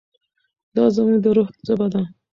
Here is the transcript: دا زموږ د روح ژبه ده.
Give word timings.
دا 0.75 0.83
زموږ 0.95 1.17
د 1.23 1.25
روح 1.37 1.47
ژبه 1.67 1.87
ده. 1.93 2.01